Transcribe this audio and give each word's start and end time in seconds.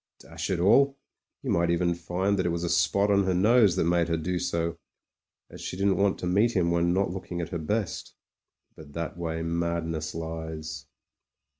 Dash 0.19 0.49
it 0.49 0.57
all! 0.59 0.97
you 1.43 1.51
might 1.51 1.69
even 1.69 1.93
find 1.93 2.39
that 2.39 2.45
it 2.47 2.51
was 2.51 2.63
a 2.63 2.69
spot 2.69 3.11
on 3.11 3.25
her 3.25 3.35
nose 3.35 3.75
that 3.75 3.83
made 3.83 4.07
her 4.07 4.17
do 4.17 4.39
so, 4.39 4.79
as 5.51 5.61
she 5.61 5.77
didn't 5.77 5.97
want 5.99 6.17
to 6.17 6.25
meet 6.25 6.53
him 6.55 6.71
when 6.71 6.91
not 6.91 7.11
looking 7.11 7.39
at 7.39 7.49
her 7.49 7.59
best! 7.59 8.15
But 8.75 8.93
that 8.93 9.15
way 9.15 9.43
madness 9.43 10.15
lies. 10.15 10.87